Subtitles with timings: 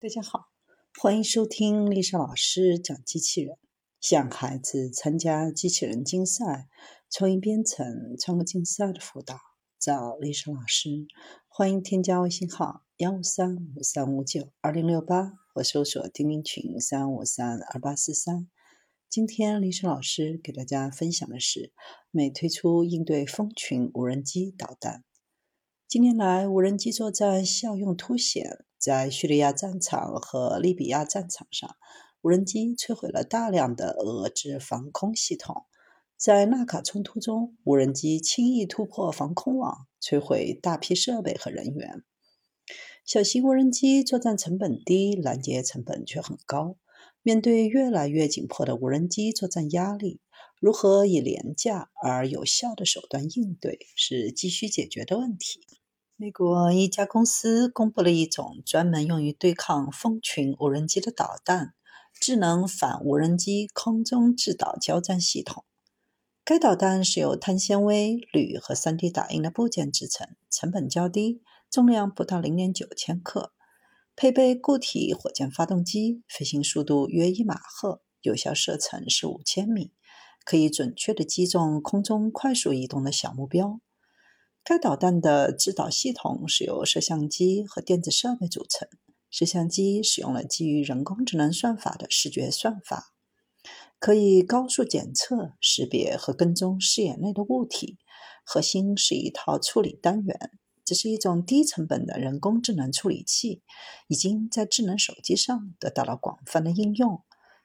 [0.00, 0.52] 大家好，
[1.00, 3.58] 欢迎收听丽莎老师讲机器人。
[4.00, 6.68] 向孩子参加机器人竞赛、
[7.10, 9.40] 创意编程、创客竞赛的辅导，
[9.76, 11.08] 找丽莎老师。
[11.48, 18.48] 欢迎添加微信号幺五三五三五九二零六八，或搜索钉钉群三五三二八四三。
[19.10, 21.72] 今天丽莎老师给大家分享的是，
[22.12, 25.02] 美推出应对蜂群无人机导弹。
[25.88, 28.64] 近年来，无人机作战效用凸显。
[28.78, 31.76] 在叙利亚战场和利比亚战场上，
[32.22, 35.64] 无人机摧毁了大量的俄制防空系统。
[36.16, 42.02] 在纳卡冲突中，无人机轻易突破防空网，摧毁大批设备和人员。
[43.04, 46.76] 小型无人机作战成本低，拦截成本却很高。
[47.22, 50.20] 面对越来越紧迫的无人机作战压力，
[50.60, 55.60] 如何以廉价而有效的手段应对，是急需解决的问题。
[56.20, 61.74] 美国一家公司公布了一种专门用于对抗蜂群无人机的导弹——
[62.20, 65.64] 智能反无人机空中制导交战系统。
[66.44, 73.52] 该导弹是由碳纤维、铝和 3D 打印的部件制成，成本较低，重量不到0.9千克，
[74.16, 79.92] 配备固体火箭发动机，飞行速度约一马赫，有效射程是五千米，
[80.44, 83.78] 可以准确地击中空中快速移动的小目标。
[84.68, 88.86] 该导弹的制导系统是由摄像机和电子设备组成。
[89.30, 93.14] 摄像机使用了基于人工智能算法的视觉算法，
[93.98, 97.96] 可以高速检测、识别和跟踪视野内的物体。
[98.44, 100.50] 核心是一套处理单元，
[100.84, 103.62] 这是一种低成本的人工智能处理器，
[104.06, 107.22] 已经在智能手机上得到了广泛的应用，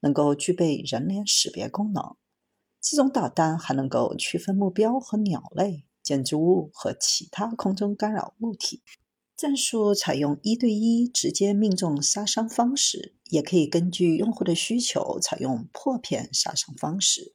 [0.00, 2.16] 能够具备人脸识别功能。
[2.80, 5.84] 这种导弹还能够区分目标和鸟类。
[6.06, 8.80] 建筑物和其他空中干扰物体，
[9.36, 17.34] 战术采用一对一直接命中杀伤方式，也可以根据用户的需求采用破片杀伤方式。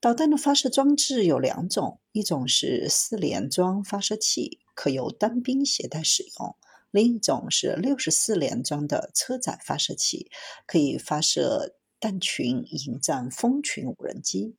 [0.00, 6.56] 导弹的发射装置有两种，一种是四连装发射器，可由单兵携带使用；
[6.90, 10.30] 另一种是六十四连装的车载发射器，
[10.66, 14.56] 可以发射弹群迎战蜂群无人机。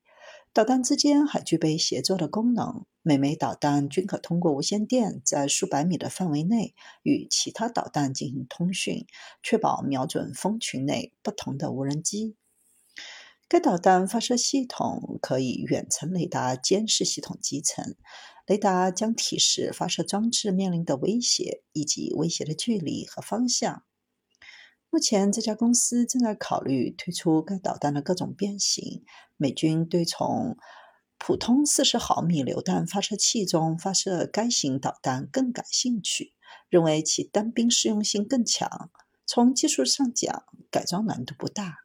[0.53, 9.05] 导弹之间还具备协作的功能，每枚导弹均可通过无线电在数百米的范围内与其他导弹进行通讯，
[9.43, 12.37] 确保瞄准蜂群内不同的无人机。
[13.49, 17.95] 该导弹发射系统可以远程雷达监视系统集成，
[18.47, 23.83] 雷达将提示发射装置面临的威胁以及威胁的距离和方向。
[24.89, 29.03] 目前，这家公司正在考虑推出该导弹的各种变形。
[29.37, 30.55] 美军对从
[31.25, 36.34] 普通四十毫米榴弹发射器中发射该型导弹更感兴趣，
[36.67, 38.91] 认为其单兵适用性更强。
[39.25, 41.78] 从技术上讲，改装难度不大。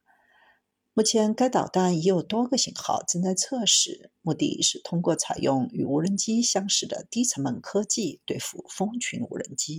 [0.92, 9.76] 目前，该导弹已有多个型号正在测试，目的是通过采用与无人机相似的低成本科技对付蜂群无人机。